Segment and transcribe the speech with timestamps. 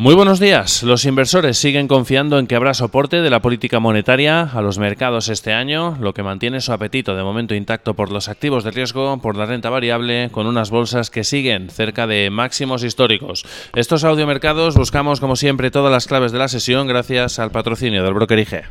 [0.00, 0.84] Muy buenos días.
[0.84, 5.28] Los inversores siguen confiando en que habrá soporte de la política monetaria a los mercados
[5.28, 9.20] este año, lo que mantiene su apetito de momento intacto por los activos de riesgo,
[9.20, 13.44] por la renta variable, con unas bolsas que siguen cerca de máximos históricos.
[13.74, 18.14] Estos audiomercados buscamos, como siempre, todas las claves de la sesión gracias al patrocinio del
[18.14, 18.62] broker IG.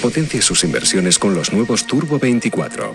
[0.00, 2.94] Potencia sus inversiones con los nuevos Turbo 24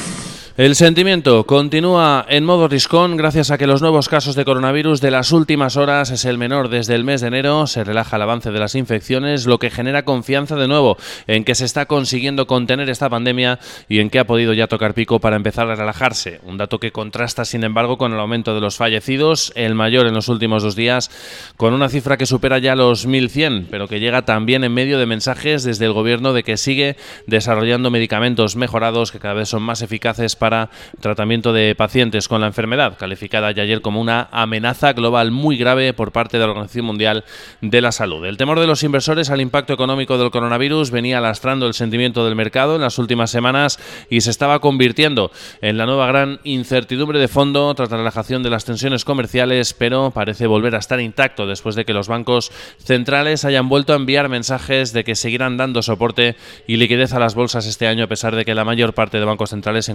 [0.57, 5.09] El sentimiento continúa en modo riscón gracias a que los nuevos casos de coronavirus de
[5.09, 8.51] las últimas horas es el menor desde el mes de enero, se relaja el avance
[8.51, 12.89] de las infecciones, lo que genera confianza de nuevo en que se está consiguiendo contener
[12.89, 16.41] esta pandemia y en que ha podido ya tocar pico para empezar a relajarse.
[16.43, 20.13] Un dato que contrasta, sin embargo, con el aumento de los fallecidos, el mayor en
[20.13, 21.11] los últimos dos días,
[21.55, 25.05] con una cifra que supera ya los 1.100, pero que llega también en medio de
[25.05, 29.81] mensajes desde el gobierno de que sigue desarrollando medicamentos mejorados que cada vez son más
[29.81, 35.29] eficaces para tratamiento de pacientes con la enfermedad, calificada ya ayer como una amenaza global
[35.29, 37.23] muy grave por parte de la Organización Mundial
[37.61, 38.25] de la Salud.
[38.25, 42.33] El temor de los inversores al impacto económico del coronavirus venía lastrando el sentimiento del
[42.33, 43.77] mercado en las últimas semanas
[44.09, 45.29] y se estaba convirtiendo
[45.61, 50.09] en la nueva gran incertidumbre de fondo tras la relajación de las tensiones comerciales, pero
[50.09, 54.27] parece volver a estar intacto después de que los bancos centrales hayan vuelto a enviar
[54.27, 58.35] mensajes de que seguirán dando soporte y liquidez a las bolsas este año a pesar
[58.35, 59.91] de que la mayor parte de bancos centrales se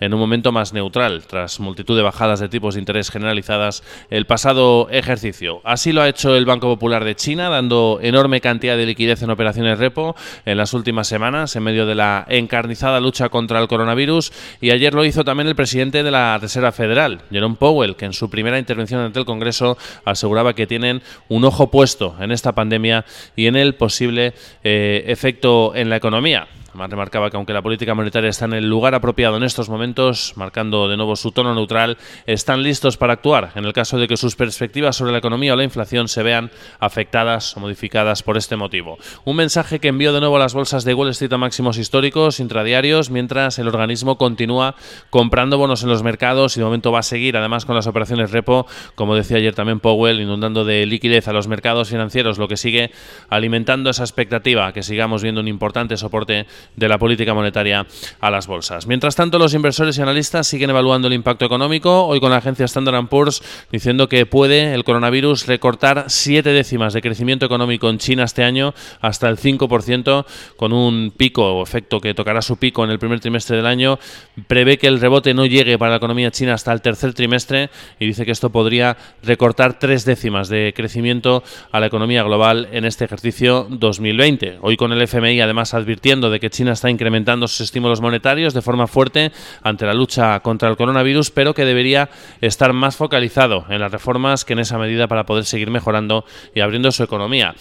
[0.00, 4.26] en un momento más neutral, tras multitud de bajadas de tipos de interés generalizadas el
[4.26, 5.60] pasado ejercicio.
[5.64, 9.30] Así lo ha hecho el Banco Popular de China, dando enorme cantidad de liquidez en
[9.30, 14.32] operaciones repo en las últimas semanas, en medio de la encarnizada lucha contra el coronavirus,
[14.60, 18.12] y ayer lo hizo también el presidente de la Reserva Federal, Jerome Powell, que en
[18.12, 23.04] su primera intervención ante el Congreso aseguraba que tienen un ojo puesto en esta pandemia
[23.36, 24.34] y en el posible
[24.64, 26.48] eh, efecto en la economía.
[26.72, 30.32] Además remarcaba que aunque la política monetaria está en el lugar apropiado en estos momentos,
[30.36, 34.16] marcando de nuevo su tono neutral, están listos para actuar en el caso de que
[34.16, 36.50] sus perspectivas sobre la economía o la inflación se vean
[36.80, 38.96] afectadas o modificadas por este motivo.
[39.26, 42.40] Un mensaje que envió de nuevo a las bolsas de Wall Street a máximos históricos
[42.40, 44.74] intradiarios, mientras el organismo continúa
[45.10, 48.30] comprando bonos en los mercados y de momento va a seguir además con las operaciones
[48.30, 52.56] repo, como decía ayer también Powell, inundando de liquidez a los mercados financieros, lo que
[52.56, 52.92] sigue
[53.28, 56.46] alimentando esa expectativa que sigamos viendo un importante soporte
[56.76, 57.86] de la política monetaria
[58.20, 58.86] a las bolsas.
[58.86, 62.64] Mientras tanto, los inversores y analistas siguen evaluando el impacto económico, hoy con la agencia
[62.64, 68.24] Standard Poor's diciendo que puede el coronavirus recortar siete décimas de crecimiento económico en China
[68.24, 70.24] este año hasta el 5%,
[70.56, 73.98] con un pico o efecto que tocará su pico en el primer trimestre del año.
[74.46, 78.06] Prevé que el rebote no llegue para la economía china hasta el tercer trimestre y
[78.06, 83.04] dice que esto podría recortar tres décimas de crecimiento a la economía global en este
[83.04, 84.58] ejercicio 2020.
[84.60, 88.62] Hoy con el FMI además advirtiendo de que China está incrementando sus estímulos monetarios de
[88.62, 89.32] forma fuerte
[89.62, 94.44] ante la lucha contra el coronavirus, pero que debería estar más focalizado en las reformas
[94.44, 96.24] que en esa medida para poder seguir mejorando
[96.54, 97.56] y abriendo su economía.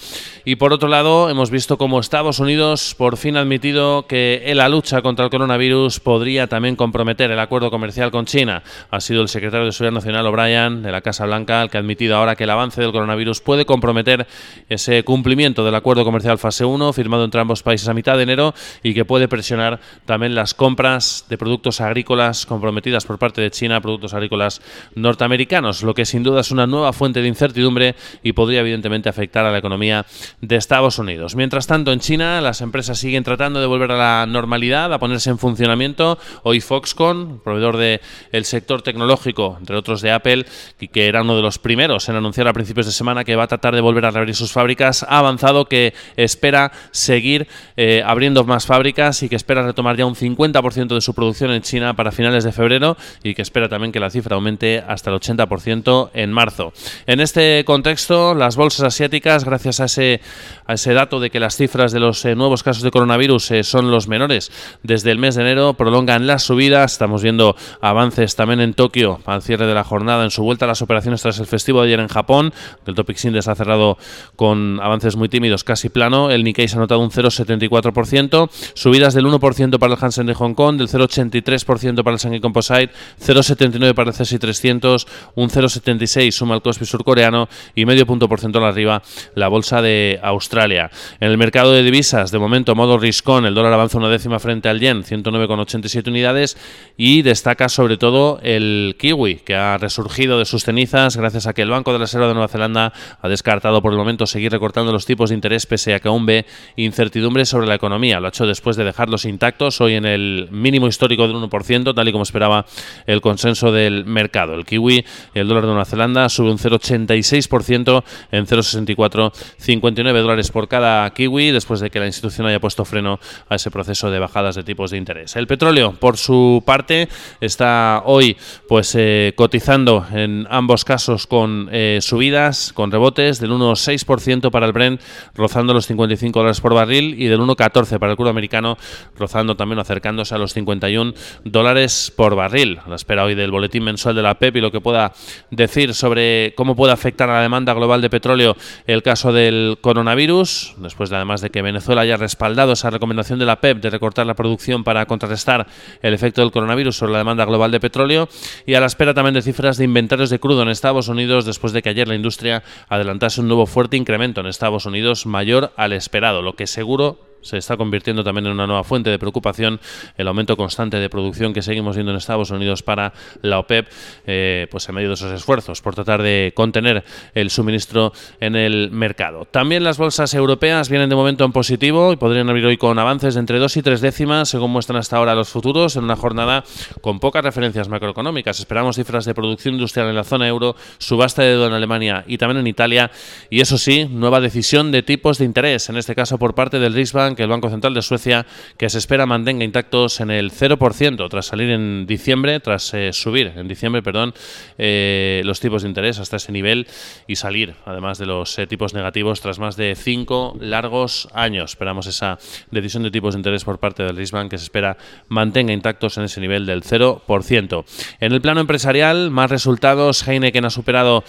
[0.46, 4.70] Y por otro lado, hemos visto cómo Estados Unidos por fin ha admitido que la
[4.70, 8.62] lucha contra el coronavirus podría también comprometer el acuerdo comercial con China.
[8.92, 11.80] Ha sido el secretario de Seguridad Nacional O'Brien de la Casa Blanca el que ha
[11.80, 14.28] admitido ahora que el avance del coronavirus puede comprometer
[14.70, 18.54] ese cumplimiento del acuerdo comercial fase 1 firmado entre ambos países a mitad de enero
[18.84, 23.82] y que puede presionar también las compras de productos agrícolas comprometidas por parte de China,
[23.82, 24.62] productos agrícolas
[24.96, 29.46] norteamericanos, lo que sin duda es una nueva fuente de incertidumbre y podría evidentemente afectar
[29.46, 30.06] a la economía
[30.42, 31.36] de Estados Unidos.
[31.36, 35.30] Mientras tanto, en China las empresas siguen tratando de volver a la normalidad, a ponerse
[35.30, 36.18] en funcionamiento.
[36.44, 40.46] Hoy Foxconn, proveedor del el sector tecnológico, entre otros de Apple,
[40.92, 43.48] que era uno de los primeros en anunciar a principios de semana que va a
[43.48, 47.48] tratar de volver a reabrir sus fábricas, ha avanzado que espera seguir
[47.78, 51.62] eh, abriendo más fábricas y que espera retomar ya un 50% de su producción en
[51.62, 55.18] China para finales de febrero y que espera también que la cifra aumente hasta el
[55.18, 56.72] 80% en marzo.
[57.06, 60.22] En este contexto, las bolsas asiáticas, gracias a ese,
[60.66, 63.64] a ese dato de que las cifras de los eh, nuevos casos de coronavirus eh,
[63.66, 64.54] son los menores
[64.84, 66.94] desde el mes de enero, prolongan las subidas.
[66.94, 70.70] Estamos viendo avances también en Tokio al cierre de la jornada en su vuelta a
[70.70, 72.54] las operaciones tras el festivo de ayer en Japón.
[72.88, 73.98] El Topic Index ha cerrado
[74.38, 76.32] con avances muy tímidos, casi plano.
[76.32, 78.50] El Nikkei se ha notado un 0,74%.
[78.74, 82.92] Subidas del 1% para el Hansen de Hong Kong, del 0,83% para el Shanghai Composite,
[83.24, 88.66] 0,79 para el CSI 300, un 0,76 suma el Kospi surcoreano y medio punto porcentual
[88.66, 89.02] arriba
[89.36, 90.90] la bolsa de Australia.
[91.20, 94.70] En el mercado de divisas, de momento, modo riscón, el dólar avanza una décima frente
[94.70, 96.58] al yen, 109,87 unidades
[96.98, 101.62] y destaca sobre todo el kiwi, que ha resurgido de sus cenizas gracias a que
[101.62, 104.92] el Banco de la Reserva de Nueva Zelanda ha descartado por el momento seguir recortando
[104.92, 106.46] los tipos de interés pese a que aún ve
[106.76, 108.20] incertidumbre sobre la economía.
[108.20, 112.08] Lo ha hecho después de dejarlos intactos, hoy en el mínimo histórico del 1%, tal
[112.08, 112.66] y como esperaba
[113.06, 114.54] el consenso del mercado.
[114.54, 121.10] El kiwi, el dólar de Nueva Zelanda, sube un 0,86% en 0,6459 dólares por cada
[121.14, 124.64] kiwi, después de que la institución haya puesto freno a ese proceso de bajadas de
[124.64, 125.36] tipos de interés.
[125.36, 127.10] El petróleo, por su parte,
[127.40, 134.52] está hoy pues eh, cotizando en ambos casos con eh, subidas, con rebotes del 1,6%
[134.52, 135.02] para el Brent,
[135.36, 138.78] rozando los 55 dólares por barril, y del 1,14 para el crudo americano,
[139.18, 141.14] rozando también acercándose a los 51
[141.44, 142.80] dólares por barril.
[142.86, 145.14] A la espera hoy del boletín mensual de la PEP y lo que pueda
[145.50, 148.56] decir sobre cómo puede afectar a la demanda global de petróleo
[148.88, 153.46] el caso del coronavirus, después de además de que Venezuela haya respaldado esa recomendación de
[153.46, 155.68] la PEP de recortar la producción para contrarrestar
[156.02, 158.30] el efecto del coronavirus sobre la demanda global de petróleo
[158.66, 161.74] y a la espera también de cifras de inventarios de crudo en Estados Unidos después
[161.74, 165.94] de que ayer la industria adelantase un nuevo fuerte incremento en Estados Unidos mayor al
[165.94, 169.80] esperado, lo que seguro se está convirtiendo también en una nueva fuente de preocupación
[170.18, 173.88] el aumento constante de producción que seguimos viendo en Estados Unidos para la OPEP,
[174.26, 177.04] eh, pues en medio de esos esfuerzos por tratar de contener
[177.34, 179.46] el suministro en el mercado.
[179.46, 183.34] También las bolsas europeas vienen de momento en positivo y podrían abrir hoy con avances
[183.36, 186.64] de entre dos y tres décimas, según muestran hasta ahora los futuros, en una jornada
[187.02, 188.60] con pocas referencias macroeconómicas.
[188.60, 192.38] Esperamos cifras de producción industrial en la zona euro, subasta de deuda en Alemania y
[192.38, 193.12] también en Italia,
[193.50, 196.94] y eso sí, nueva decisión de tipos de interés, en este caso por parte del
[196.94, 198.46] Riksbank que el Banco Central de Suecia,
[198.78, 203.54] que se espera mantenga intactos en el 0% tras salir en diciembre, tras eh, subir
[203.56, 204.34] en diciembre, perdón,
[204.78, 206.88] eh, los tipos de interés hasta ese nivel
[207.28, 211.72] y salir, además de los eh, tipos negativos, tras más de cinco largos años.
[211.72, 212.38] Esperamos esa
[212.72, 214.98] decisión de tipos de interés por parte del Riksbank que se espera
[215.28, 217.86] mantenga intactos en ese nivel del 0%.
[218.20, 220.28] En el plano empresarial, más resultados.
[220.28, 221.24] Heineken ha superado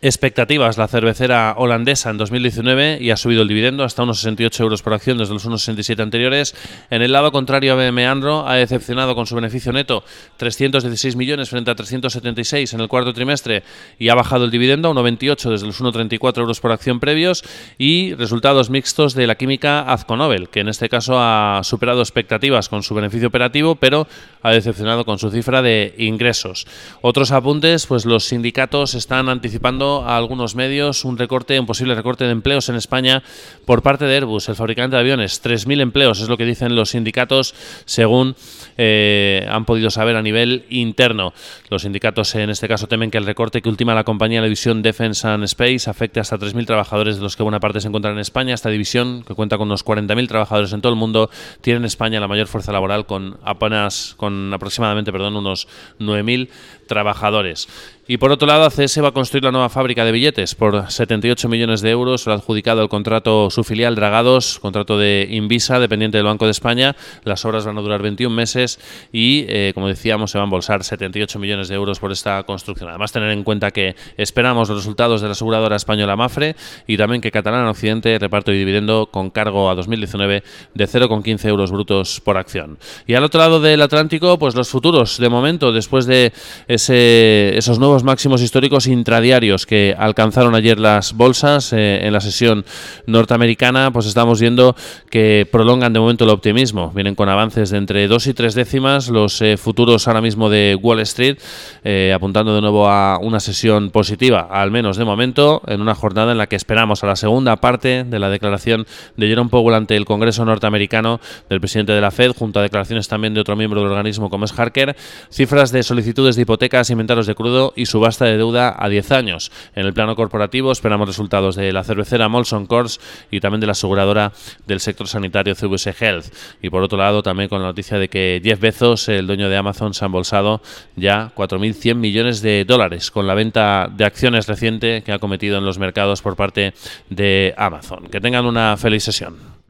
[0.00, 4.82] expectativas la cervecera holandesa en 2019 y ha subido el dividendo hasta unos 68 euros
[4.82, 6.54] por acción desde los unos 67 anteriores.
[6.90, 10.04] En el lado contrario, ABM Anro ha decepcionado con su beneficio neto
[10.38, 13.62] 316 millones frente a 376 en el cuarto trimestre
[13.98, 17.44] y ha bajado el dividendo a 1,28 desde los 1,34 euros por acción previos
[17.78, 22.82] y resultados mixtos de la química Azconobel, que en este caso ha superado expectativas con
[22.82, 24.06] su beneficio operativo, pero
[24.42, 26.66] ha decepcionado con su cifra de ingresos.
[27.00, 32.24] Otros apuntes, pues los sindicatos están anticipando a algunos medios un recorte, un posible recorte
[32.24, 33.22] de empleos en España
[33.66, 35.42] por parte de Airbus, el fabricante de aviones.
[35.42, 38.36] 3.000 empleos es lo que dicen los sindicatos, según
[38.78, 41.34] eh, han podido saber a nivel interno.
[41.68, 44.82] Los sindicatos en este caso temen que el recorte que ultima la compañía la división
[44.82, 48.20] Defense and Space afecte hasta 3.000 trabajadores, de los que buena parte se encuentran en
[48.20, 48.54] España.
[48.54, 51.30] Esta división, que cuenta con unos 40.000 trabajadores en todo el mundo,
[51.60, 55.68] tiene en España la mayor fuerza laboral con apenas, con aproximadamente, perdón, unos
[55.98, 56.48] 9.000
[56.86, 57.68] trabajadores.
[58.08, 61.48] Y por otro lado, ACS va a construir la nueva fábrica de billetes por 78
[61.48, 62.26] millones de euros.
[62.26, 66.50] Lo ha adjudicado el contrato su filial Dragados, contrato de Invisa, dependiente del Banco de
[66.50, 66.96] España.
[67.22, 68.80] Las obras van a durar 21 meses
[69.12, 72.88] y, eh, como decíamos, se van a embolsar 78 millones de euros por esta construcción.
[72.88, 76.56] Además, tener en cuenta que esperamos los resultados de la aseguradora española Mafre
[76.88, 80.42] y también que Catalán Occidente reparto y dividendo con cargo a 2019
[80.74, 82.78] de 0,15 euros brutos por acción.
[83.06, 86.32] Y al otro lado del Atlántico, pues los futuros, de momento, después de
[86.66, 92.64] esos nuevos máximos históricos intradiarios que alcanzaron ayer las bolsas eh, en la sesión
[93.06, 94.74] norteamericana, pues estamos viendo
[95.10, 96.90] que prolongan de momento el optimismo.
[96.94, 100.78] Vienen con avances de entre dos y tres décimas los eh, futuros ahora mismo de
[100.80, 101.36] Wall Street,
[101.84, 106.32] eh, apuntando de nuevo a una sesión positiva, al menos de momento, en una jornada
[106.32, 108.86] en la que esperamos a la segunda parte de la declaración
[109.18, 111.20] de Jerome Powell ante el Congreso norteamericano
[111.50, 114.46] del presidente de la Fed, junto a declaraciones también de otro miembro del organismo como
[114.46, 114.96] es Harker,
[115.30, 119.50] cifras de solicitudes de hipotecas, inventarios de crudo y subasta de deuda a 10 años.
[119.74, 123.72] En el plano corporativo esperamos resultados de la cervecera Molson Coors y también de la
[123.72, 124.32] aseguradora
[124.66, 126.26] del sector sanitario CVS Health.
[126.62, 129.56] Y por otro lado, también con la noticia de que Jeff Bezos, el dueño de
[129.56, 130.62] Amazon, se ha embolsado
[130.94, 135.64] ya 4.100 millones de dólares con la venta de acciones reciente que ha cometido en
[135.64, 136.74] los mercados por parte
[137.10, 138.06] de Amazon.
[138.06, 139.61] Que tengan una feliz sesión.